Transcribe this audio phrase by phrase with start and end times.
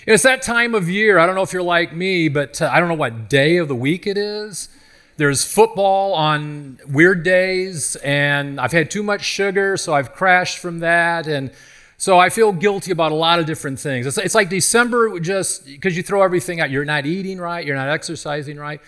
[0.07, 1.19] It's that time of year.
[1.19, 3.69] I don't know if you're like me, but uh, I don't know what day of
[3.69, 4.69] the week it is.
[5.17, 10.81] There's football on weird days, and I've had too much sugar, so I've crashed from
[10.81, 11.27] that.
[11.27, 11.51] And
[11.99, 14.07] so I feel guilty about a lot of different things.
[14.07, 16.71] It's, it's like December, just because you throw everything out.
[16.71, 18.81] You're not eating right, you're not exercising right.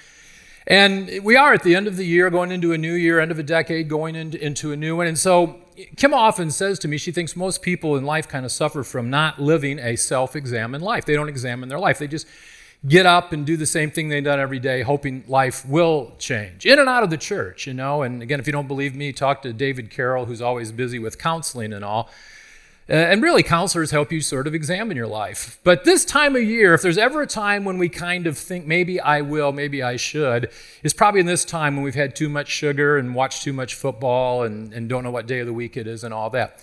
[0.67, 3.31] And we are at the end of the year, going into a new year, end
[3.31, 5.09] of a decade, going into, into a new one.
[5.09, 5.61] And so
[5.97, 9.11] Kim often says to me, she thinks most people in life kind of suffer from
[9.11, 11.05] not living a self examined life.
[11.05, 11.99] They don't examine their life.
[11.99, 12.27] They just
[12.87, 16.67] get up and do the same thing they've done every day, hoping life will change.
[16.67, 18.03] In and out of the church, you know.
[18.03, 21.19] And again, if you don't believe me, talk to David Carroll, who's always busy with
[21.19, 22.11] counseling and all.
[22.91, 25.61] Uh, and really, counselors help you sort of examine your life.
[25.63, 28.67] But this time of year, if there's ever a time when we kind of think
[28.67, 30.51] maybe I will, maybe I should,
[30.83, 33.77] is probably in this time when we've had too much sugar and watched too much
[33.77, 36.59] football and, and don't know what day of the week it is and all that.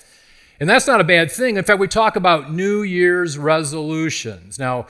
[0.59, 1.55] And that's not a bad thing.
[1.55, 4.59] In fact, we talk about New Year's resolutions.
[4.59, 4.87] Now,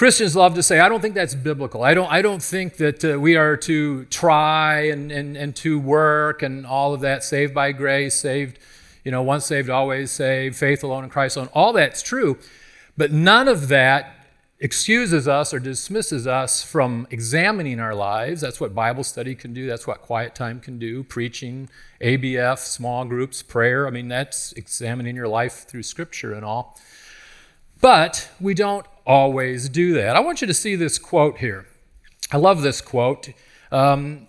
[0.00, 1.82] Christians love to say, I don't think that's biblical.
[1.82, 5.78] I don't, I don't think that uh, we are to try and, and, and to
[5.78, 8.58] work and all of that, saved by grace, saved,
[9.04, 11.50] you know, once saved, always saved, faith alone in Christ alone.
[11.52, 12.38] All that's true.
[12.96, 14.14] But none of that
[14.58, 18.40] excuses us or dismisses us from examining our lives.
[18.40, 19.66] That's what Bible study can do.
[19.66, 21.02] That's what quiet time can do.
[21.02, 21.68] Preaching,
[22.00, 23.86] ABF, small groups, prayer.
[23.86, 26.78] I mean, that's examining your life through Scripture and all.
[27.82, 30.16] But we don't always do that.
[30.16, 31.66] I want you to see this quote here.
[32.32, 33.30] I love this quote.
[33.72, 34.28] Um,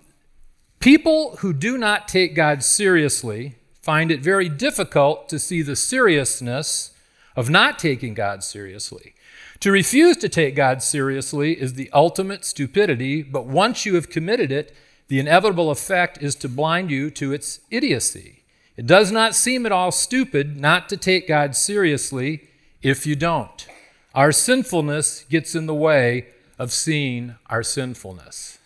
[0.82, 6.90] People who do not take God seriously find it very difficult to see the seriousness
[7.36, 9.14] of not taking God seriously.
[9.60, 14.50] To refuse to take God seriously is the ultimate stupidity, but once you have committed
[14.50, 14.74] it,
[15.06, 18.42] the inevitable effect is to blind you to its idiocy.
[18.76, 22.48] It does not seem at all stupid not to take God seriously
[22.82, 23.68] if you don't.
[24.14, 26.28] Our sinfulness gets in the way
[26.58, 28.58] of seeing our sinfulness.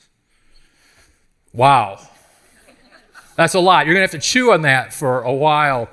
[1.53, 2.01] Wow.
[3.37, 3.87] That's a lot.
[3.87, 5.89] You're going to have to chew on that for a while.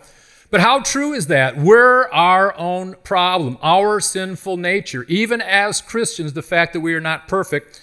[0.50, 1.58] But how true is that?
[1.58, 5.04] We're our own problem, our sinful nature.
[5.08, 7.82] Even as Christians, the fact that we are not perfect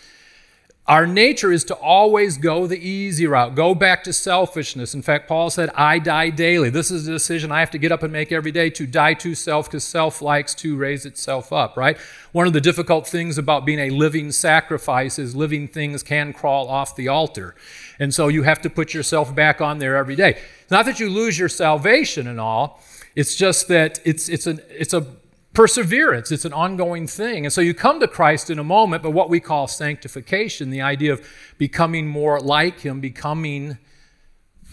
[0.91, 4.93] our nature is to always go the easy route, go back to selfishness.
[4.93, 6.69] In fact, Paul said, I die daily.
[6.69, 9.15] This is a decision I have to get up and make every day to die
[9.15, 11.97] to self because self likes to raise itself up, right?
[12.33, 16.67] One of the difficult things about being a living sacrifice is living things can crawl
[16.67, 17.55] off the altar.
[18.01, 20.41] And so you have to put yourself back on there every day.
[20.73, 22.83] Not that you lose your salvation and all,
[23.15, 25.07] it's just that it's, it's, an, it's a
[25.53, 26.31] perseverance.
[26.31, 27.45] It's an ongoing thing.
[27.45, 30.81] And so you come to Christ in a moment, but what we call sanctification, the
[30.81, 31.27] idea of
[31.59, 33.79] becoming more like Him, becoming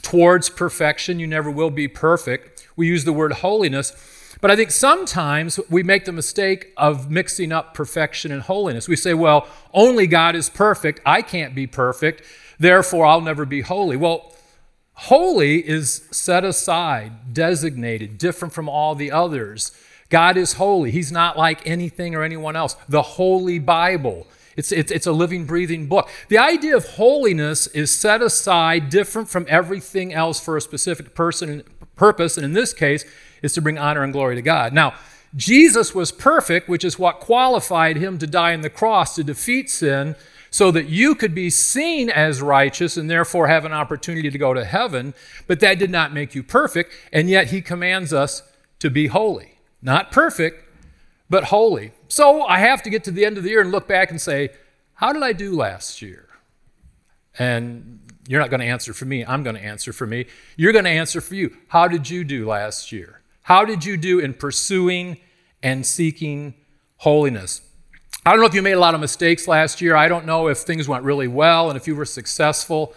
[0.01, 1.19] towards perfection.
[1.19, 2.67] You never will be perfect.
[2.75, 3.91] We use the word holiness.
[4.39, 8.87] But I think sometimes we make the mistake of mixing up perfection and holiness.
[8.87, 11.01] We say, well, only God is perfect.
[11.05, 12.21] I can't be perfect.
[12.59, 13.97] Therefore, I'll never be holy.
[13.97, 14.35] Well,
[14.93, 19.71] holy is set aside, designated, different from all the others.
[20.09, 20.91] God is holy.
[20.91, 22.75] He's not like anything or anyone else.
[22.87, 24.27] The Holy Bible.
[24.55, 26.09] It's, it's, it's a living, breathing book.
[26.29, 31.49] The idea of holiness is set aside, different from everything else for a specific person
[31.49, 31.63] and
[31.95, 33.05] purpose, and in this case,
[33.41, 34.73] is to bring honor and glory to God.
[34.73, 34.95] Now,
[35.35, 39.69] Jesus was perfect, which is what qualified him to die on the cross to defeat
[39.69, 40.15] sin,
[40.49, 44.53] so that you could be seen as righteous and therefore have an opportunity to go
[44.53, 45.13] to heaven.
[45.45, 48.41] But that did not make you perfect, and yet he commands us
[48.79, 49.56] to be holy.
[49.81, 50.63] Not perfect,
[51.29, 51.91] but holy.
[52.07, 54.19] So I have to get to the end of the year and look back and
[54.19, 54.49] say,
[54.93, 56.27] how did I do last year?
[57.37, 59.23] And you're not going to answer for me.
[59.25, 60.25] I'm going to answer for me.
[60.55, 61.55] You're going to answer for you.
[61.67, 63.21] How did you do last year?
[63.43, 65.17] How did you do in pursuing
[65.61, 66.55] and seeking
[66.97, 67.61] holiness?
[68.25, 69.95] I don't know if you made a lot of mistakes last year.
[69.95, 72.93] I don't know if things went really well and if you were successful.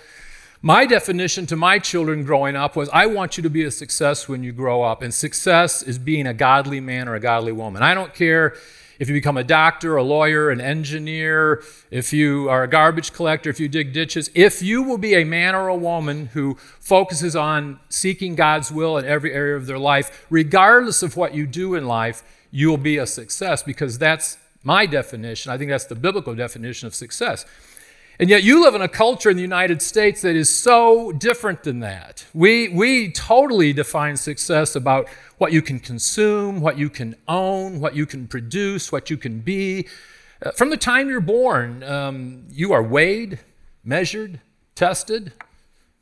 [0.63, 4.29] My definition to my children growing up was I want you to be a success
[4.29, 5.01] when you grow up.
[5.01, 7.83] And success is being a godly man or a godly woman.
[7.83, 8.55] I don't care
[8.99, 13.49] if you become a doctor, a lawyer, an engineer, if you are a garbage collector,
[13.49, 17.35] if you dig ditches, if you will be a man or a woman who focuses
[17.35, 21.75] on seeking God's will in every area of their life, regardless of what you do
[21.75, 25.51] in life, you'll be a success because that's my definition.
[25.51, 27.47] I think that's the biblical definition of success.
[28.21, 31.63] And yet, you live in a culture in the United States that is so different
[31.63, 32.27] than that.
[32.35, 35.09] We, we totally define success about
[35.39, 39.41] what you can consume, what you can own, what you can produce, what you can
[39.41, 39.89] be.
[40.45, 43.39] Uh, from the time you're born, um, you are weighed,
[43.85, 44.41] measured,
[44.75, 45.33] tested.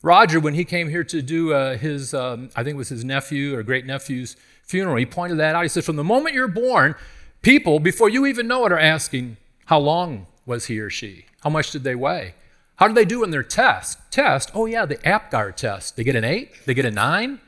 [0.02, 3.04] Roger, when he came here to do uh, his, um, I think it was his
[3.04, 5.62] nephew or great nephew's funeral, he pointed that out.
[5.62, 6.96] He said, From the moment you're born,
[7.42, 9.36] people, before you even know it, are asking,
[9.66, 11.26] How long was he or she?
[11.42, 12.34] How much did they weigh?
[12.76, 13.98] How did they do in their test?
[14.10, 14.50] Test?
[14.54, 15.96] Oh, yeah, the APGAR test.
[15.96, 16.52] They get an eight?
[16.64, 17.40] They get a nine?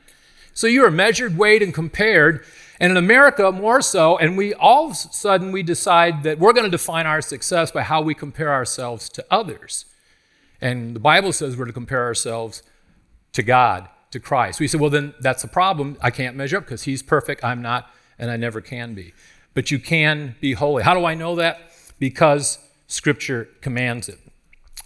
[0.53, 2.45] So you are measured, weighed, and compared.
[2.79, 6.53] And in America, more so, and we all of a sudden we decide that we're
[6.53, 9.85] going to define our success by how we compare ourselves to others.
[10.59, 12.63] And the Bible says we're to compare ourselves
[13.33, 14.59] to God, to Christ.
[14.59, 15.97] We say, well, then that's a problem.
[16.01, 17.89] I can't measure up because He's perfect, I'm not,
[18.19, 19.13] and I never can be.
[19.53, 20.83] But you can be holy.
[20.83, 21.71] How do I know that?
[21.99, 22.57] Because
[22.91, 24.19] Scripture commands it.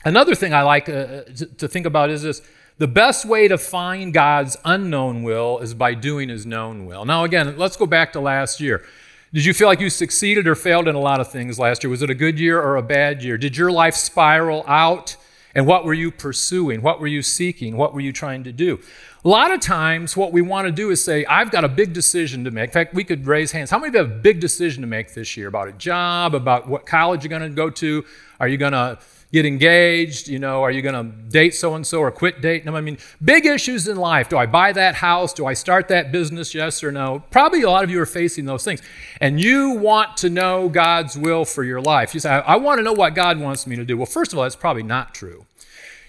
[0.03, 1.23] Another thing I like uh,
[1.57, 2.43] to think about is this
[2.77, 7.03] the best way to find God's unknown will is by doing his known will.
[7.03, 8.85] Now, again, let's go back to last year.
[9.33, 11.89] Did you feel like you succeeded or failed in a lot of things last year?
[11.89, 13.39] Was it a good year or a bad year?
[13.39, 15.15] Did your life spiral out?
[15.55, 16.81] And what were you pursuing?
[16.81, 17.77] What were you seeking?
[17.77, 18.79] What were you trying to do?
[19.23, 21.93] A lot of times, what we want to do is say, I've got a big
[21.93, 22.69] decision to make.
[22.69, 23.71] In fact, we could raise hands.
[23.71, 26.35] How many of you have a big decision to make this year about a job,
[26.35, 28.03] about what college you're going to go to?
[28.39, 28.99] Are you going to
[29.31, 30.27] get engaged?
[30.27, 32.75] You know, are you going to date so and so or quit dating them?
[32.75, 34.29] I mean, big issues in life.
[34.29, 35.33] Do I buy that house?
[35.33, 36.53] Do I start that business?
[36.53, 37.23] Yes or no?
[37.31, 38.81] Probably a lot of you are facing those things.
[39.21, 42.13] And you want to know God's will for your life.
[42.13, 43.97] You say, I want to know what God wants me to do.
[43.97, 45.45] Well, first of all, that's probably not true.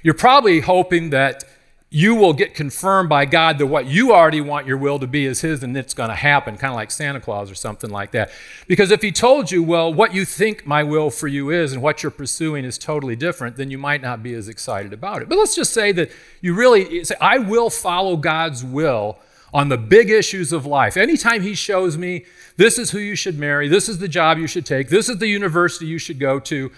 [0.02, 1.44] You're probably hoping that
[1.96, 5.24] you will get confirmed by God that what you already want your will to be
[5.24, 8.10] is His and it's going to happen, kind of like Santa Claus or something like
[8.10, 8.30] that.
[8.66, 11.80] Because if He told you, well, what you think my will for you is and
[11.80, 15.30] what you're pursuing is totally different, then you might not be as excited about it.
[15.30, 16.10] But let's just say that
[16.42, 19.16] you really say, I will follow God's will
[19.54, 20.98] on the big issues of life.
[20.98, 22.26] Anytime He shows me
[22.58, 25.16] this is who you should marry, this is the job you should take, this is
[25.16, 26.70] the university you should go to,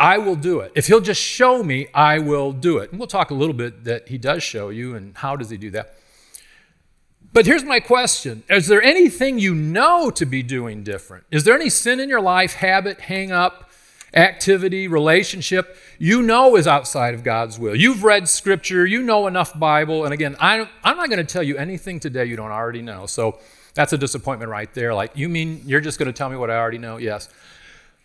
[0.00, 0.72] I will do it.
[0.74, 2.90] If he'll just show me, I will do it.
[2.90, 5.58] And we'll talk a little bit that he does show you and how does he
[5.58, 5.94] do that.
[7.34, 11.24] But here's my question Is there anything you know to be doing different?
[11.30, 13.70] Is there any sin in your life, habit, hang up,
[14.14, 17.76] activity, relationship you know is outside of God's will?
[17.76, 20.06] You've read scripture, you know enough Bible.
[20.06, 23.04] And again, I'm not going to tell you anything today you don't already know.
[23.04, 23.38] So
[23.74, 24.94] that's a disappointment right there.
[24.94, 26.96] Like, you mean you're just going to tell me what I already know?
[26.96, 27.28] Yes.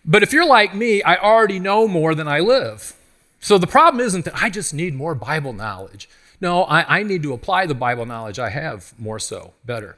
[0.05, 2.95] But if you're like me, I already know more than I live.
[3.39, 6.07] So the problem isn't that I just need more Bible knowledge.
[6.41, 9.97] No, I, I need to apply the Bible knowledge I have more so, better.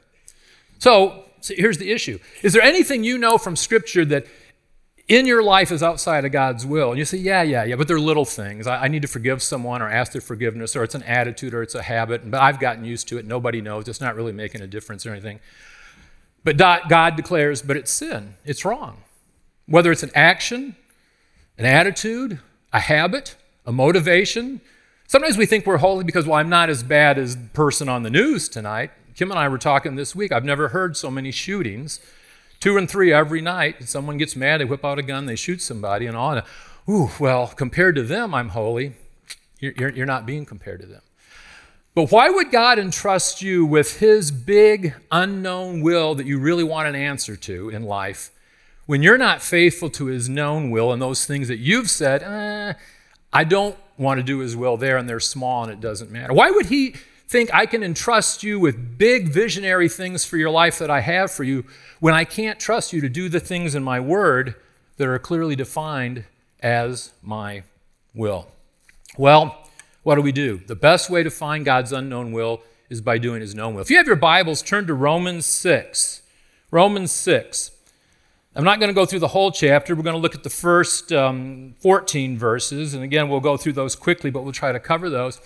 [0.78, 4.26] So, so here's the issue Is there anything you know from Scripture that
[5.08, 6.90] in your life is outside of God's will?
[6.90, 8.66] And you say, yeah, yeah, yeah, but they're little things.
[8.66, 11.62] I, I, need to forgive someone or ask their forgiveness, or it's an attitude or
[11.62, 13.26] it's a habit, but I've gotten used to it.
[13.26, 13.88] Nobody knows.
[13.88, 15.40] It's not really making a difference or anything.
[16.44, 18.34] But God declares, but it's sin.
[18.44, 19.02] It's wrong.
[19.68, 20.74] Whether it's an action,
[21.58, 22.40] an attitude,
[22.72, 23.36] a habit,
[23.66, 24.60] a motivation.
[25.06, 28.02] Sometimes we think we're holy because, well, I'm not as bad as the person on
[28.02, 28.90] the news tonight.
[29.14, 30.32] Kim and I were talking this week.
[30.32, 32.00] I've never heard so many shootings.
[32.60, 33.88] Two and three every night.
[33.88, 36.40] Someone gets mad, they whip out a gun, they shoot somebody, and all.
[36.88, 38.94] Ooh, well, compared to them, I'm holy.
[39.60, 41.02] You're, you're not being compared to them.
[41.94, 46.88] But why would God entrust you with His big, unknown will that you really want
[46.88, 48.30] an answer to in life
[48.88, 52.72] when you're not faithful to his known will and those things that you've said, eh,
[53.30, 56.32] I don't want to do his will there and they're small and it doesn't matter.
[56.32, 56.94] Why would he
[57.28, 61.30] think I can entrust you with big visionary things for your life that I have
[61.30, 61.66] for you
[62.00, 64.54] when I can't trust you to do the things in my word
[64.96, 66.24] that are clearly defined
[66.60, 67.64] as my
[68.14, 68.48] will?
[69.18, 69.68] Well,
[70.02, 70.62] what do we do?
[70.66, 73.82] The best way to find God's unknown will is by doing his known will.
[73.82, 76.22] If you have your Bibles, turn to Romans 6.
[76.70, 77.72] Romans 6.
[78.58, 79.94] I'm not going to go through the whole chapter.
[79.94, 82.92] We're going to look at the first um, 14 verses.
[82.92, 85.40] And again, we'll go through those quickly, but we'll try to cover those.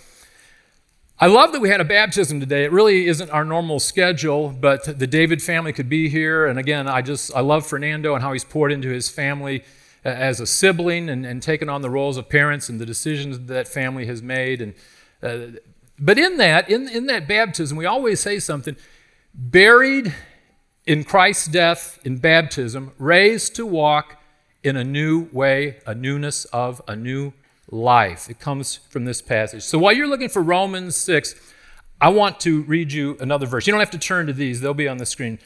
[1.19, 2.63] I love that we had a baptism today.
[2.63, 6.47] It really isn't our normal schedule, but the David family could be here.
[6.47, 9.63] And again, I just, I love Fernando and how he's poured into his family
[10.03, 13.67] as a sibling and, and taken on the roles of parents and the decisions that
[13.67, 14.59] family has made.
[14.59, 14.73] And,
[15.21, 15.59] uh,
[15.99, 18.75] but in that, in, in that baptism, we always say something
[19.35, 20.15] buried
[20.85, 24.21] in Christ's death, in baptism, raised to walk
[24.63, 27.33] in a new way, a newness of a new
[27.69, 28.29] life.
[28.29, 29.63] It comes from this passage.
[29.63, 31.35] So while you're looking for Romans 6,
[31.99, 33.65] I want to read you another verse.
[33.65, 35.39] You don't have to turn to these, they'll be on the screen.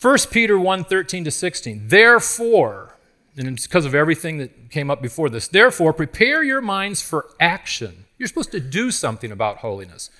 [0.00, 1.88] 1 Peter 1 13 to 16.
[1.88, 2.94] Therefore,
[3.36, 5.48] and it's because of everything that came up before this.
[5.48, 8.04] Therefore, prepare your minds for action.
[8.16, 10.10] You're supposed to do something about holiness.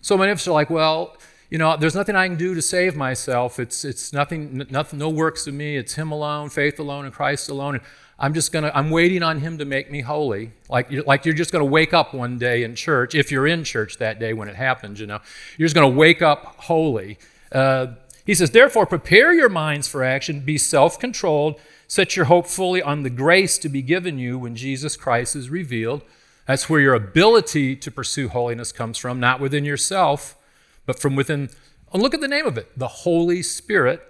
[0.00, 1.16] So many of us are like, well,
[1.52, 3.60] you know, there's nothing I can do to save myself.
[3.60, 5.76] It's, it's nothing, nothing, no works of me.
[5.76, 7.74] It's Him alone, faith alone, and Christ alone.
[7.74, 7.84] And
[8.18, 10.52] I'm just gonna, I'm waiting on Him to make me holy.
[10.70, 13.64] Like, you're, like you're just gonna wake up one day in church, if you're in
[13.64, 15.20] church that day when it happens, you know,
[15.58, 17.18] you're just gonna wake up holy.
[17.52, 17.88] Uh,
[18.24, 22.80] he says, therefore, prepare your minds for action, be self controlled, set your hope fully
[22.80, 26.00] on the grace to be given you when Jesus Christ is revealed.
[26.46, 30.38] That's where your ability to pursue holiness comes from, not within yourself
[30.86, 31.50] but from within.
[31.92, 34.02] And look at the name of it the Holy Spirit.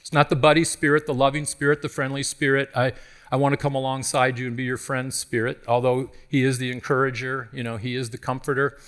[0.00, 2.70] It's not the buddy spirit, the loving spirit, the friendly spirit.
[2.76, 2.92] I,
[3.32, 6.70] I want to come alongside you and be your friend spirit, although He is the
[6.70, 8.78] encourager, you know, He is the comforter.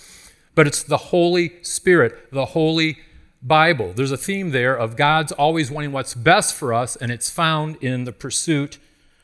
[0.55, 2.99] But it's the Holy Spirit, the Holy
[3.41, 3.93] Bible.
[3.93, 7.75] There's a theme there of God's always wanting what's best for us, and it's found
[7.77, 8.77] in the pursuit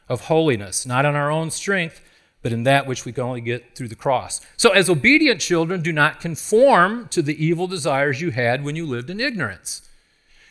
[0.07, 2.01] of holiness, not in our own strength,
[2.45, 4.39] but in that which we can only get through the cross.
[4.55, 8.85] So, as obedient children, do not conform to the evil desires you had when you
[8.85, 9.81] lived in ignorance.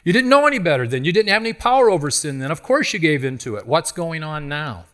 [0.03, 1.05] You didn't know any better then.
[1.05, 2.51] You didn't have any power over sin then.
[2.51, 3.65] Of course, you gave into it.
[3.65, 4.87] What's going on now?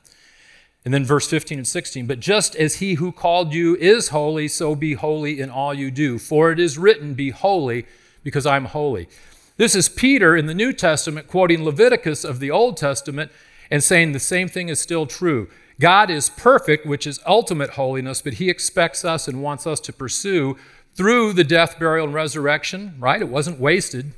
[0.85, 4.47] And then verse 15 and 16, but just as he who called you is holy,
[4.47, 6.19] so be holy in all you do.
[6.19, 7.87] For it is written, Be holy,
[8.23, 9.09] because I'm holy.
[9.57, 13.33] This is Peter in the New Testament quoting Leviticus of the Old Testament
[13.71, 15.49] and saying the same thing is still true.
[15.81, 19.93] God is perfect, which is ultimate holiness, but He expects us and wants us to
[19.93, 20.57] pursue
[20.95, 23.21] through the death, burial, and resurrection, right?
[23.21, 24.13] It wasn't wasted.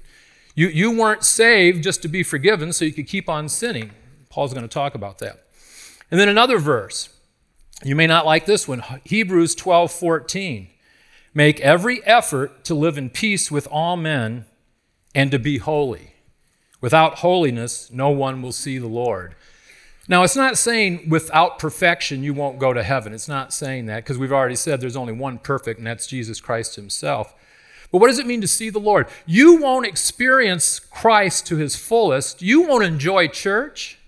[0.54, 3.92] You, you weren't saved just to be forgiven so you could keep on sinning.
[4.28, 5.46] Paul's going to talk about that.
[6.10, 7.08] And then another verse.
[7.84, 10.68] You may not like this one Hebrews 12 14.
[11.34, 14.44] Make every effort to live in peace with all men
[15.14, 16.14] and to be holy.
[16.80, 19.34] Without holiness, no one will see the Lord.
[20.12, 23.14] Now, it's not saying without perfection you won't go to heaven.
[23.14, 26.38] It's not saying that because we've already said there's only one perfect, and that's Jesus
[26.38, 27.32] Christ Himself.
[27.90, 29.06] But what does it mean to see the Lord?
[29.24, 32.42] You won't experience Christ to His fullest.
[32.42, 33.98] You won't enjoy church.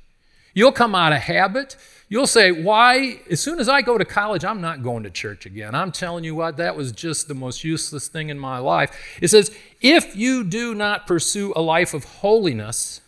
[0.53, 1.75] You'll come out of habit.
[2.11, 3.21] You'll say, Why?
[3.31, 5.75] As soon as I go to college, I'm not going to church again.
[5.75, 8.95] I'm telling you what, that was just the most useless thing in my life.
[9.23, 13.01] It says, If you do not pursue a life of holiness,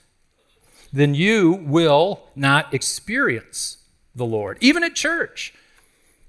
[0.96, 3.78] then you will not experience
[4.14, 5.52] the Lord, even at church.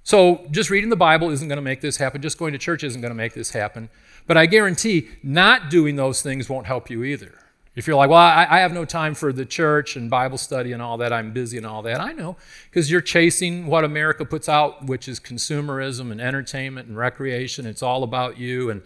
[0.03, 2.21] So, just reading the Bible isn't going to make this happen.
[2.21, 3.89] Just going to church isn't going to make this happen.
[4.25, 7.33] But I guarantee not doing those things won't help you either.
[7.75, 10.71] If you're like, well, I, I have no time for the church and Bible study
[10.71, 12.36] and all that, I'm busy and all that, I know,
[12.69, 17.65] because you're chasing what America puts out, which is consumerism and entertainment and recreation.
[17.65, 18.71] It's all about you.
[18.71, 18.81] And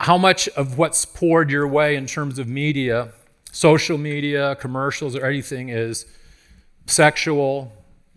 [0.00, 3.12] how much of what's poured your way in terms of media
[3.54, 6.06] social media, commercials, or anything is
[6.86, 7.72] sexual,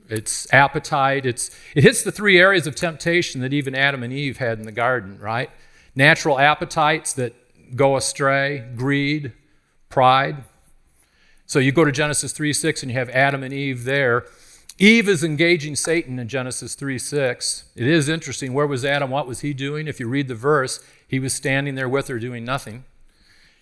[0.10, 4.38] it's appetite, it's, it hits the three areas of temptation that even Adam and Eve
[4.38, 5.52] had in the garden, right?
[5.96, 7.34] Natural appetites that
[7.76, 9.32] go astray, greed,
[9.90, 10.44] pride.
[11.46, 14.26] So you go to Genesis 3 6 and you have Adam and Eve there.
[14.80, 17.66] Eve is engaging Satan in Genesis 3 6.
[17.76, 18.54] It is interesting.
[18.54, 19.12] Where was Adam?
[19.12, 19.88] What was he doing?
[19.88, 22.86] If you read the verse, he was standing there with her doing nothing.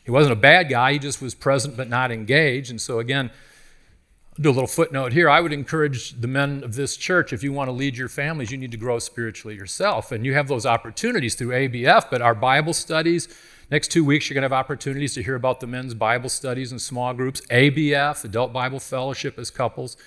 [0.05, 2.69] He wasn't a bad guy, he just was present but not engaged.
[2.69, 3.31] And so, again,
[4.37, 5.29] I'll do a little footnote here.
[5.29, 8.51] I would encourage the men of this church, if you want to lead your families,
[8.51, 10.11] you need to grow spiritually yourself.
[10.11, 13.27] And you have those opportunities through ABF, but our Bible studies,
[13.71, 16.71] next two weeks, you're going to have opportunities to hear about the men's Bible studies
[16.71, 19.97] in small groups, ABF, Adult Bible Fellowship as couples.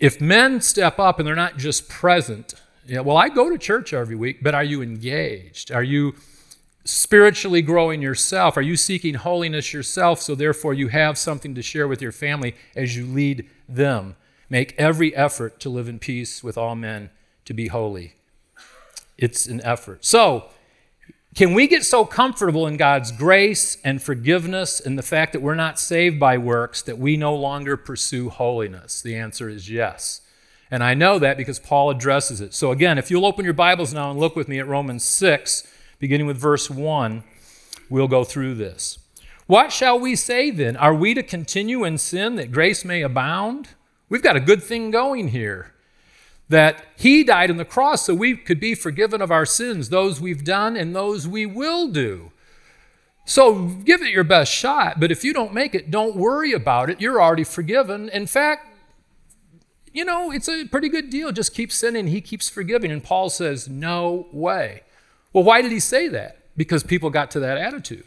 [0.00, 2.54] If men step up and they're not just present,
[2.86, 5.70] you know, well, I go to church every week, but are you engaged?
[5.70, 6.14] Are you
[6.84, 8.56] spiritually growing yourself?
[8.56, 12.54] Are you seeking holiness yourself so therefore you have something to share with your family
[12.76, 14.16] as you lead them?
[14.50, 17.10] Make every effort to live in peace with all men,
[17.46, 18.14] to be holy.
[19.16, 20.04] It's an effort.
[20.04, 20.50] So,
[21.34, 25.56] can we get so comfortable in God's grace and forgiveness and the fact that we're
[25.56, 29.02] not saved by works that we no longer pursue holiness?
[29.02, 30.20] The answer is yes.
[30.70, 32.54] And I know that because Paul addresses it.
[32.54, 35.66] So, again, if you'll open your Bibles now and look with me at Romans 6,
[36.04, 37.24] beginning with verse 1,
[37.88, 38.98] we'll go through this.
[39.46, 40.76] What shall we say then?
[40.76, 43.68] Are we to continue in sin that grace may abound?
[44.10, 45.72] We've got a good thing going here.
[46.50, 50.20] That he died on the cross so we could be forgiven of our sins, those
[50.20, 52.32] we've done and those we will do.
[53.24, 56.90] So give it your best shot, but if you don't make it, don't worry about
[56.90, 57.00] it.
[57.00, 58.10] You're already forgiven.
[58.10, 58.66] In fact,
[59.94, 61.32] you know, it's a pretty good deal.
[61.32, 62.92] Just keep sinning, he keeps forgiving.
[62.92, 64.82] And Paul says, No way.
[65.34, 66.38] Well, why did he say that?
[66.56, 68.06] Because people got to that attitude.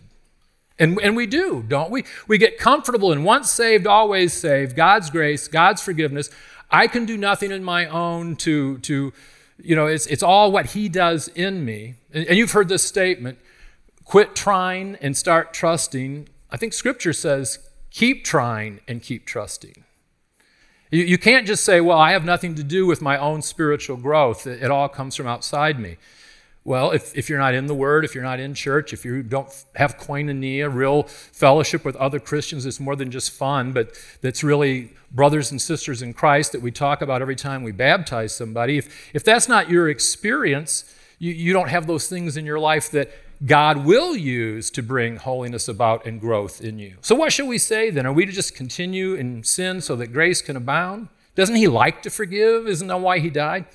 [0.79, 2.05] And, and we do, don't we?
[2.27, 6.29] We get comfortable in once saved, always saved, God's grace, God's forgiveness.
[6.71, 9.13] I can do nothing in my own to, to
[9.61, 11.95] you know, it's, it's all what He does in me.
[12.13, 13.39] And, and you've heard this statement
[14.05, 16.29] quit trying and start trusting.
[16.49, 19.83] I think Scripture says keep trying and keep trusting.
[20.91, 23.97] You, you can't just say, well, I have nothing to do with my own spiritual
[23.97, 25.97] growth, it, it all comes from outside me.
[26.67, 29.23] Well, if, if you're not in the Word, if you're not in church, if you
[29.23, 29.47] don't
[29.77, 34.91] have koinonia, real fellowship with other Christians, it's more than just fun, but that's really
[35.09, 38.77] brothers and sisters in Christ that we talk about every time we baptize somebody.
[38.77, 42.91] If, if that's not your experience, you, you don't have those things in your life
[42.91, 43.11] that
[43.45, 46.97] God will use to bring holiness about and growth in you.
[46.99, 48.05] So, what should we say then?
[48.05, 51.07] Are we to just continue in sin so that grace can abound?
[51.33, 52.67] Doesn't He like to forgive?
[52.67, 53.67] Isn't that why He died?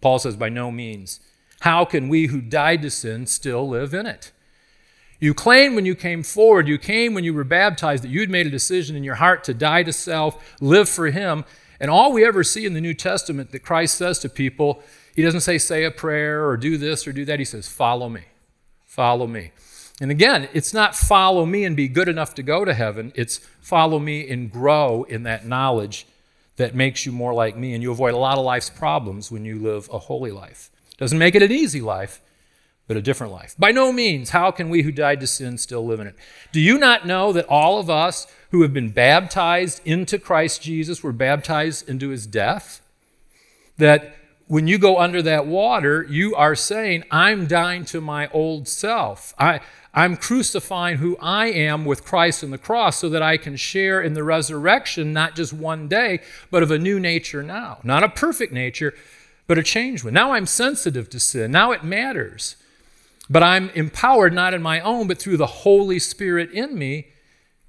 [0.00, 1.20] Paul says, by no means.
[1.66, 4.30] How can we who died to sin still live in it?
[5.18, 8.46] You claimed when you came forward, you came when you were baptized that you'd made
[8.46, 11.44] a decision in your heart to die to self, live for Him.
[11.80, 14.80] And all we ever see in the New Testament that Christ says to people,
[15.16, 17.40] He doesn't say, say a prayer or do this or do that.
[17.40, 18.26] He says, follow me.
[18.84, 19.50] Follow me.
[20.00, 23.10] And again, it's not follow me and be good enough to go to heaven.
[23.16, 26.06] It's follow me and grow in that knowledge
[26.58, 27.74] that makes you more like me.
[27.74, 30.70] And you avoid a lot of life's problems when you live a holy life.
[30.98, 32.20] Doesn't make it an easy life,
[32.86, 33.54] but a different life.
[33.58, 36.16] By no means, how can we who died to sin still live in it?
[36.52, 41.02] Do you not know that all of us who have been baptized into Christ Jesus
[41.02, 42.80] were baptized into his death?
[43.76, 48.68] That when you go under that water, you are saying, I'm dying to my old
[48.68, 49.34] self.
[49.38, 49.60] I,
[49.92, 54.00] I'm crucifying who I am with Christ on the cross so that I can share
[54.00, 57.78] in the resurrection, not just one day, but of a new nature now.
[57.82, 58.94] Not a perfect nature,
[59.46, 60.14] but a changed one.
[60.14, 61.50] Now I'm sensitive to sin.
[61.50, 62.56] Now it matters.
[63.28, 67.08] But I'm empowered not in my own, but through the Holy Spirit in me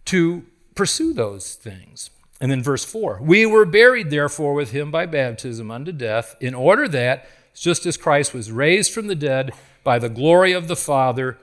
[0.05, 2.09] to pursue those things.
[2.39, 6.53] And then verse 4 We were buried, therefore, with him by baptism unto death, in
[6.53, 9.51] order that, just as Christ was raised from the dead
[9.83, 11.39] by the glory of the Father,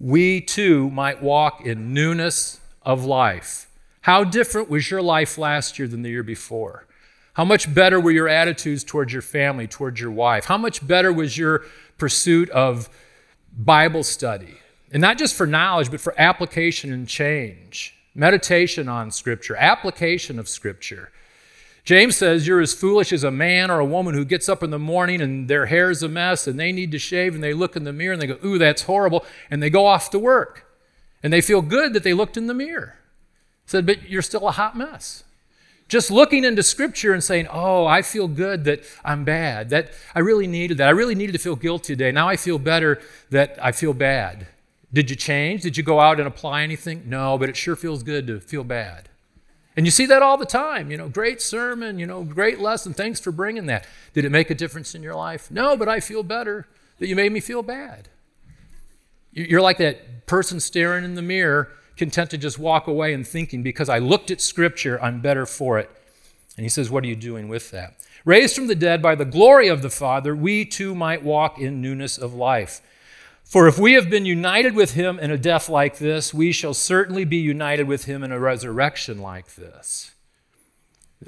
[0.00, 3.68] we too might walk in newness of life.
[4.02, 6.88] How different was your life last year than the year before?
[7.34, 10.44] How much better were your attitudes towards your family, towards your wife?
[10.44, 11.64] How much better was your
[11.96, 12.90] pursuit of
[13.56, 14.58] Bible study?
[14.92, 17.96] And not just for knowledge, but for application and change.
[18.14, 21.10] Meditation on Scripture, application of Scripture.
[21.84, 24.70] James says you're as foolish as a man or a woman who gets up in
[24.70, 27.74] the morning and their hair's a mess and they need to shave and they look
[27.74, 29.24] in the mirror and they go, Ooh, that's horrible.
[29.50, 30.66] And they go off to work.
[31.22, 32.96] And they feel good that they looked in the mirror.
[33.64, 35.24] Said, But you're still a hot mess.
[35.92, 39.68] Just looking into scripture and saying, "Oh, I feel good that I'm bad.
[39.68, 40.88] That I really needed that.
[40.88, 42.10] I really needed to feel guilty today.
[42.10, 44.46] Now I feel better that I feel bad."
[44.90, 45.60] Did you change?
[45.60, 47.02] Did you go out and apply anything?
[47.04, 49.10] No, but it sure feels good to feel bad.
[49.76, 50.90] And you see that all the time.
[50.90, 52.94] You know, great sermon, you know, great lesson.
[52.94, 53.86] Thanks for bringing that.
[54.14, 55.50] Did it make a difference in your life?
[55.50, 56.68] No, but I feel better
[57.00, 58.08] that you made me feel bad.
[59.30, 61.70] You're like that person staring in the mirror
[62.02, 65.78] content to just walk away and thinking, because I looked at Scripture, I'm better for
[65.78, 65.88] it.
[66.56, 67.94] And he says, What are you doing with that?
[68.24, 71.80] Raised from the dead by the glory of the Father, we too might walk in
[71.80, 72.80] newness of life.
[73.44, 76.74] For if we have been united with him in a death like this, we shall
[76.74, 80.10] certainly be united with him in a resurrection like this.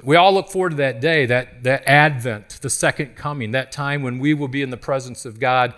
[0.03, 4.03] We all look forward to that day, that, that advent, the second coming, that time
[4.03, 5.73] when we will be in the presence of God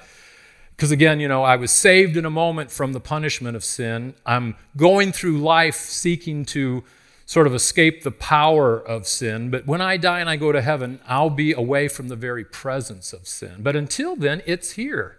[0.78, 4.14] because again, you know, I was saved in a moment from the punishment of sin.
[4.28, 6.84] I'm going through life seeking to
[7.26, 9.50] sort of escape the power of sin.
[9.50, 12.46] But when I die and I go to heaven, I'll be away from the very
[12.46, 13.56] presence of sin.
[13.60, 15.18] But until then, it's here.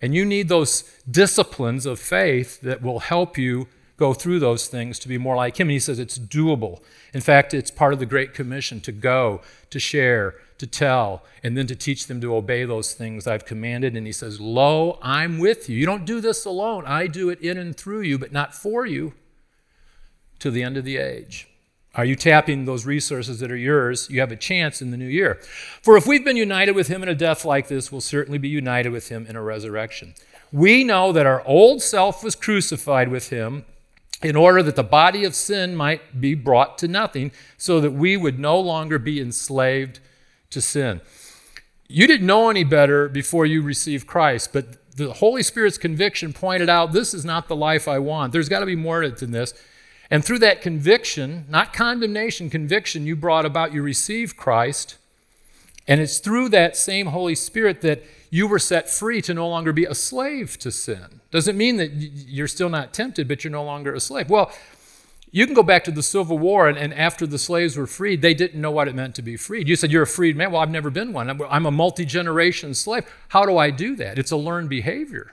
[0.00, 5.00] And you need those disciplines of faith that will help you go through those things
[5.00, 5.66] to be more like Him.
[5.66, 6.80] And He says it's doable.
[7.12, 11.56] In fact, it's part of the Great Commission to go, to share, to tell, and
[11.56, 13.96] then to teach them to obey those things I've commanded.
[13.96, 15.76] And he says, Lo, I'm with you.
[15.76, 16.84] You don't do this alone.
[16.86, 19.14] I do it in and through you, but not for you
[20.38, 21.48] to the end of the age.
[21.96, 24.08] Are you tapping those resources that are yours?
[24.10, 25.38] You have a chance in the new year.
[25.80, 28.48] For if we've been united with him in a death like this, we'll certainly be
[28.48, 30.14] united with him in a resurrection.
[30.50, 33.64] We know that our old self was crucified with him
[34.22, 38.16] in order that the body of sin might be brought to nothing, so that we
[38.16, 40.00] would no longer be enslaved
[40.54, 41.00] to sin.
[41.86, 46.68] You didn't know any better before you received Christ, but the Holy Spirit's conviction pointed
[46.68, 48.32] out this is not the life I want.
[48.32, 49.54] There's got to be more than this.
[50.10, 54.96] And through that conviction, not condemnation, conviction you brought about, you received Christ.
[55.86, 59.72] And it's through that same Holy Spirit that you were set free to no longer
[59.72, 61.20] be a slave to sin.
[61.30, 64.30] Doesn't mean that you're still not tempted, but you're no longer a slave.
[64.30, 64.52] Well,
[65.34, 68.22] you can go back to the Civil War, and, and after the slaves were freed,
[68.22, 69.68] they didn't know what it meant to be freed.
[69.68, 70.52] You said, You're a freed man.
[70.52, 71.28] Well, I've never been one.
[71.28, 73.04] I'm, I'm a multi generation slave.
[73.30, 74.16] How do I do that?
[74.16, 75.32] It's a learned behavior.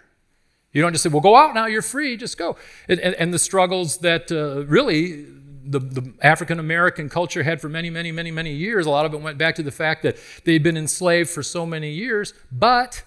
[0.73, 2.57] You don't just say, Well, go out now, you're free, just go.
[2.89, 5.27] And, and, and the struggles that uh, really
[5.63, 8.87] the, the African American culture had for many, many, many, many years.
[8.87, 11.63] A lot of it went back to the fact that they'd been enslaved for so
[11.63, 12.33] many years.
[12.51, 13.03] But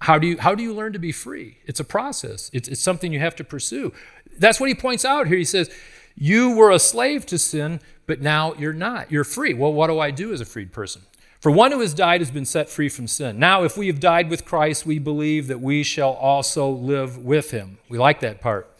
[0.00, 1.58] how do you, how do you learn to be free?
[1.66, 3.92] It's a process, it's, it's something you have to pursue.
[4.38, 5.36] That's what he points out here.
[5.36, 5.70] He says,
[6.16, 9.12] You were a slave to sin, but now you're not.
[9.12, 9.54] You're free.
[9.54, 11.02] Well, what do I do as a freed person?
[11.40, 13.38] For one who has died has been set free from sin.
[13.38, 17.50] Now, if we have died with Christ, we believe that we shall also live with
[17.50, 17.78] him.
[17.88, 18.70] We like that part.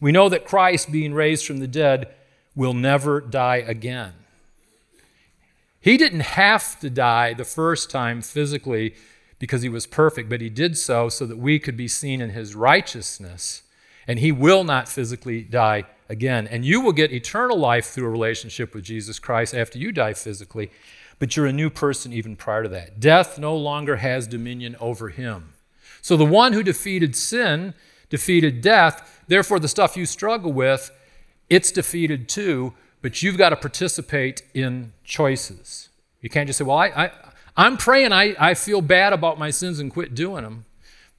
[0.00, 2.08] We know that Christ, being raised from the dead,
[2.54, 4.12] will never die again.
[5.80, 8.94] He didn't have to die the first time physically
[9.44, 12.30] because he was perfect, but he did so so that we could be seen in
[12.30, 13.62] his righteousness.
[14.06, 16.46] And he will not physically die again.
[16.46, 20.12] And you will get eternal life through a relationship with Jesus Christ after you die
[20.12, 20.70] physically,
[21.18, 23.00] but you're a new person even prior to that.
[23.00, 25.54] Death no longer has dominion over him.
[26.02, 27.74] So the one who defeated sin
[28.10, 30.90] defeated death Therefore, the stuff you struggle with,
[31.48, 35.88] it's defeated too, but you've got to participate in choices.
[36.20, 37.10] You can't just say, Well, I, I,
[37.56, 40.64] am praying I, I feel bad about my sins and quit doing them.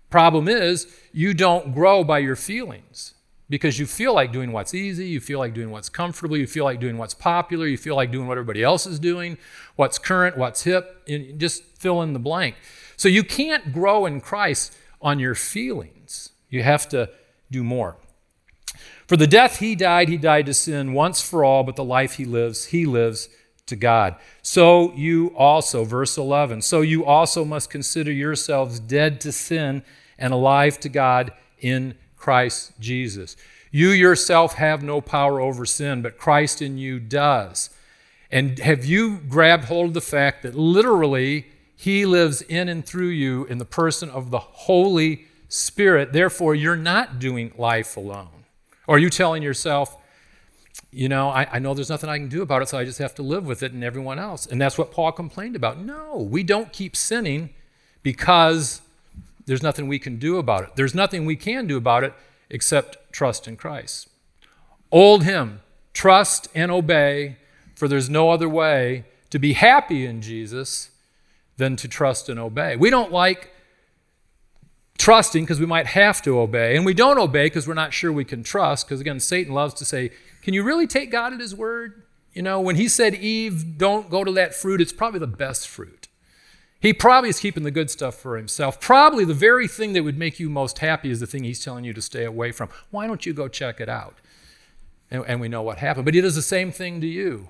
[0.10, 3.16] Problem is, you don't grow by your feelings
[3.50, 6.64] because you feel like doing what's easy, you feel like doing what's comfortable, you feel
[6.64, 9.38] like doing what's popular, you feel like doing what everybody else is doing,
[9.76, 12.56] what's current, what's hip, and just fill in the blank.
[12.98, 16.32] So you can't grow in Christ on your feelings.
[16.50, 17.10] You have to
[17.52, 17.98] do more.
[19.08, 22.14] For the death he died, he died to sin once for all, but the life
[22.14, 23.30] he lives, he lives
[23.68, 24.16] to God.
[24.42, 29.84] So you also, verse 11, so you also must consider yourselves dead to sin
[30.18, 33.36] and alive to God in Christ Jesus.
[33.72, 37.70] You yourself have no power over sin, but Christ in you does.
[38.32, 43.10] And have you grabbed hold of the fact that literally he lives in and through
[43.10, 46.14] you in the person of the Holy Spirit.
[46.14, 48.46] Therefore, you're not doing life alone.
[48.88, 49.96] Or are you telling yourself,
[50.92, 53.00] you know, I, I, know there's nothing I can do about it, so I just
[53.00, 54.46] have to live with it and everyone else.
[54.46, 55.78] And that's what Paul complained about.
[55.78, 57.50] No, we don't keep sinning
[58.02, 58.82] because
[59.46, 60.70] there's nothing we can do about it.
[60.76, 62.14] There's nothing we can do about it
[62.50, 64.08] except trust in Christ.
[64.92, 65.62] Old hymn,
[65.94, 67.38] trust and obey,
[67.76, 70.92] for there's no other way to be happy in Jesus
[71.58, 72.76] than to trust and obey.
[72.76, 73.52] We don't like
[74.98, 76.76] trusting because we might have to obey.
[76.76, 78.88] And we don't obey because we're not sure we can trust.
[78.88, 80.12] Because again, Satan loves to say,
[80.46, 82.04] Can you really take God at his word?
[82.32, 85.68] You know, when he said, Eve, don't go to that fruit, it's probably the best
[85.68, 86.08] fruit.
[86.80, 88.80] He probably is keeping the good stuff for himself.
[88.80, 91.84] Probably the very thing that would make you most happy is the thing he's telling
[91.84, 92.70] you to stay away from.
[92.92, 94.20] Why don't you go check it out?
[95.10, 96.06] And, and we know what happened.
[96.06, 97.50] But he does the same thing to you.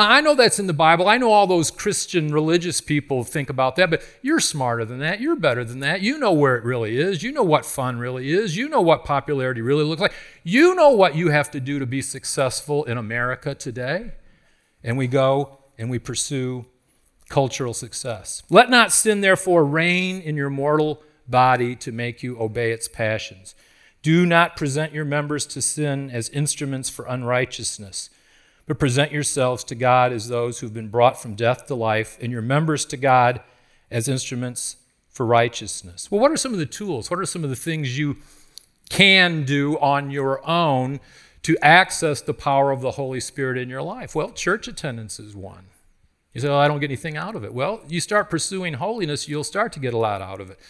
[0.00, 1.08] I know that's in the Bible.
[1.08, 5.20] I know all those Christian religious people think about that, but you're smarter than that.
[5.20, 6.02] You're better than that.
[6.02, 7.24] You know where it really is.
[7.24, 8.56] You know what fun really is.
[8.56, 10.14] You know what popularity really looks like.
[10.44, 14.12] You know what you have to do to be successful in America today.
[14.84, 16.66] And we go and we pursue
[17.28, 18.44] cultural success.
[18.48, 23.56] Let not sin, therefore, reign in your mortal body to make you obey its passions.
[24.02, 28.10] Do not present your members to sin as instruments for unrighteousness
[28.68, 32.30] but present yourselves to God as those who've been brought from death to life, and
[32.30, 33.40] your members to God
[33.90, 34.76] as instruments
[35.08, 36.10] for righteousness.
[36.10, 37.10] Well, what are some of the tools?
[37.10, 38.18] What are some of the things you
[38.90, 41.00] can do on your own
[41.42, 44.14] to access the power of the Holy Spirit in your life?
[44.14, 45.64] Well, church attendance is one.
[46.34, 47.54] You say, oh, I don't get anything out of it.
[47.54, 50.60] Well, you start pursuing holiness, you'll start to get a lot out of it.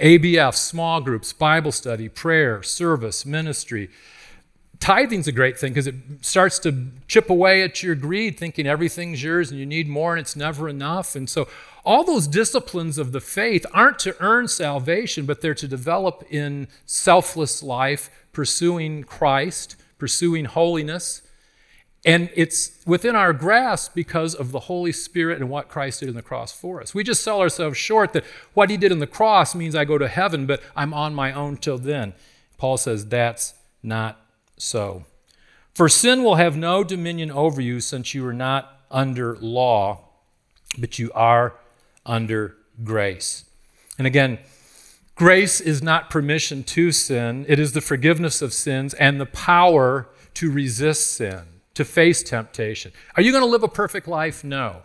[0.00, 3.90] ABF, small groups, Bible study, prayer, service, ministry,
[4.82, 9.22] tithing's a great thing because it starts to chip away at your greed, thinking everything's
[9.22, 11.14] yours and you need more and it's never enough.
[11.14, 11.48] And so,
[11.84, 16.68] all those disciplines of the faith aren't to earn salvation, but they're to develop in
[16.84, 21.22] selfless life, pursuing Christ, pursuing holiness.
[22.04, 26.16] And it's within our grasp because of the Holy Spirit and what Christ did in
[26.16, 26.92] the cross for us.
[26.92, 29.98] We just sell ourselves short that what he did in the cross means I go
[29.98, 32.14] to heaven, but I'm on my own till then.
[32.58, 34.21] Paul says that's not
[34.62, 35.04] so.
[35.74, 40.08] For sin will have no dominion over you since you are not under law,
[40.78, 41.54] but you are
[42.04, 43.44] under grace.
[43.98, 44.38] And again,
[45.14, 50.08] grace is not permission to sin, it is the forgiveness of sins and the power
[50.34, 51.42] to resist sin,
[51.74, 52.92] to face temptation.
[53.16, 54.44] Are you going to live a perfect life?
[54.44, 54.82] No.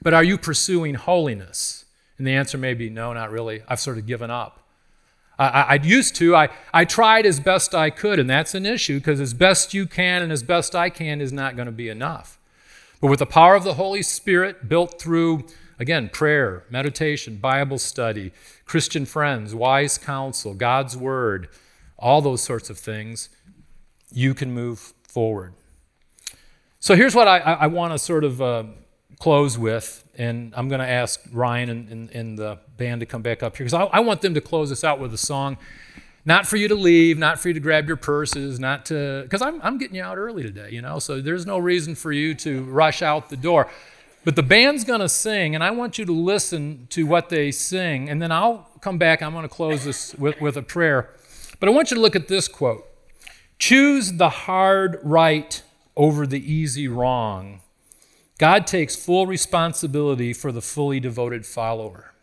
[0.00, 1.84] but are you pursuing holiness?
[2.18, 3.62] And the answer may be no, not really.
[3.68, 4.57] I've sort of given up.
[5.38, 6.34] I, I, used to.
[6.34, 9.86] I, I tried as best I could, and that's an issue because as best you
[9.86, 12.38] can and as best I can is not going to be enough.
[13.00, 15.46] But with the power of the Holy Spirit built through,
[15.78, 18.32] again, prayer, meditation, Bible study,
[18.64, 21.48] Christian friends, wise counsel, God's Word,
[21.98, 23.28] all those sorts of things,
[24.12, 25.54] you can move forward.
[26.80, 28.64] So here's what I, I want to sort of uh,
[29.18, 33.22] close with, and I'm going to ask Ryan and, and, and, the band to come
[33.22, 35.56] back up here because I, I want them to close us out with a song.
[36.24, 39.40] Not for you to leave, not for you to grab your purses, not to, because
[39.40, 42.34] I'm, I'm getting you out early today, you know, so there's no reason for you
[42.34, 43.70] to rush out the door.
[44.24, 47.50] But the band's going to sing, and I want you to listen to what they
[47.50, 49.22] sing, and then I'll come back.
[49.22, 51.08] I'm going to close this with, with a prayer.
[51.60, 52.84] But I want you to look at this quote
[53.58, 55.62] Choose the hard right
[55.96, 57.60] over the easy wrong.
[58.38, 62.14] God takes full responsibility for the fully devoted follower.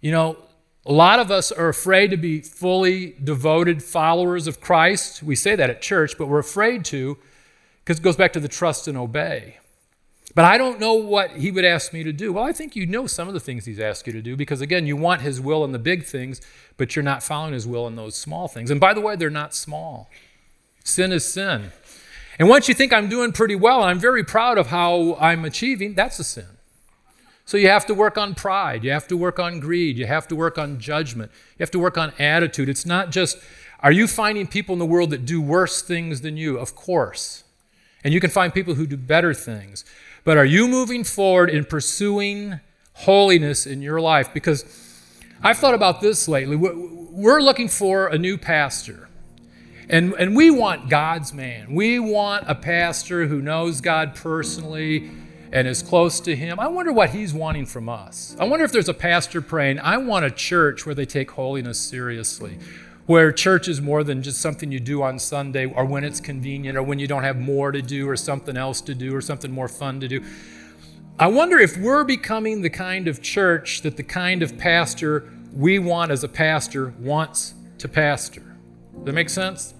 [0.00, 0.36] You know,
[0.84, 5.22] a lot of us are afraid to be fully devoted followers of Christ.
[5.22, 7.16] We say that at church, but we're afraid to
[7.84, 9.58] because it goes back to the trust and obey.
[10.34, 12.32] But I don't know what he would ask me to do.
[12.32, 14.60] Well, I think you know some of the things he's asked you to do because,
[14.60, 16.40] again, you want his will in the big things,
[16.76, 18.70] but you're not following his will in those small things.
[18.70, 20.08] And by the way, they're not small.
[20.84, 21.70] Sin is sin.
[22.38, 25.44] And once you think I'm doing pretty well and I'm very proud of how I'm
[25.44, 26.46] achieving, that's a sin.
[27.44, 28.84] So you have to work on pride.
[28.84, 29.98] You have to work on greed.
[29.98, 31.30] You have to work on judgment.
[31.58, 32.68] You have to work on attitude.
[32.68, 33.38] It's not just,
[33.80, 36.56] are you finding people in the world that do worse things than you?
[36.58, 37.44] Of course.
[38.04, 39.84] And you can find people who do better things.
[40.24, 42.60] But are you moving forward in pursuing
[42.94, 44.32] holiness in your life?
[44.32, 44.64] Because
[45.42, 46.56] I've thought about this lately.
[46.56, 49.08] We're looking for a new pastor.
[49.88, 51.74] And, and we want God's man.
[51.74, 55.10] We want a pastor who knows God personally
[55.52, 56.58] and is close to Him.
[56.58, 58.34] I wonder what He's wanting from us.
[58.40, 61.78] I wonder if there's a pastor praying, I want a church where they take holiness
[61.78, 62.58] seriously,
[63.06, 66.78] where church is more than just something you do on Sunday or when it's convenient
[66.78, 69.52] or when you don't have more to do or something else to do or something
[69.52, 70.24] more fun to do.
[71.18, 75.78] I wonder if we're becoming the kind of church that the kind of pastor we
[75.78, 78.51] want as a pastor wants to pastor.
[78.94, 79.74] Does that make sense?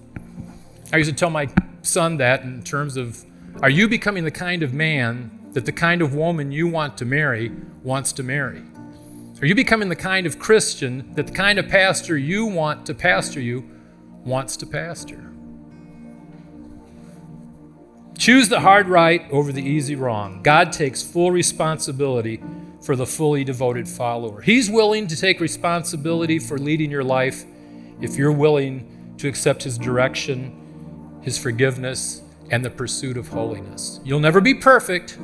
[0.91, 1.49] I used to tell my
[1.81, 3.23] son that in terms of
[3.61, 7.05] are you becoming the kind of man that the kind of woman you want to
[7.05, 7.51] marry
[7.83, 8.63] wants to marry?
[9.41, 12.93] Are you becoming the kind of Christian that the kind of pastor you want to
[12.93, 13.69] pastor you
[14.23, 15.31] wants to pastor?
[18.17, 20.41] Choose the hard right over the easy wrong.
[20.43, 22.41] God takes full responsibility
[22.81, 24.41] for the fully devoted follower.
[24.41, 27.43] He's willing to take responsibility for leading your life
[28.01, 28.92] if you're willing
[29.23, 34.01] to accept His direction, His forgiveness, and the pursuit of holiness.
[34.03, 35.17] You'll never be perfect.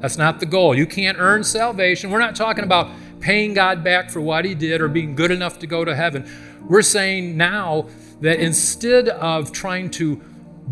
[0.00, 0.74] That's not the goal.
[0.74, 2.10] You can't earn salvation.
[2.10, 5.58] We're not talking about paying God back for what He did or being good enough
[5.60, 6.30] to go to heaven.
[6.68, 7.88] We're saying now
[8.20, 10.16] that instead of trying to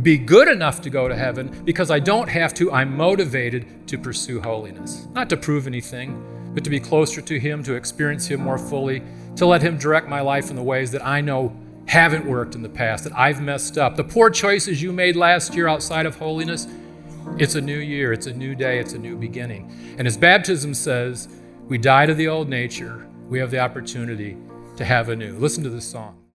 [0.03, 3.97] be good enough to go to heaven, because I don't have to, I'm motivated to
[3.97, 5.07] pursue holiness.
[5.15, 9.03] Not to prove anything, but to be closer to Him, to experience Him more fully,
[9.37, 12.63] to let Him direct my life in the ways that I know haven't worked in
[12.63, 13.97] the past, that I've messed up.
[13.97, 16.67] The poor choices you made last year outside of holiness,
[17.39, 19.95] it's a new year, it's a new day, it's a new beginning.
[19.99, 21.29] And as baptism says,
[21.69, 24.37] we die to the old nature, we have the opportunity
[24.77, 25.37] to have a new.
[25.39, 26.26] Listen to this song.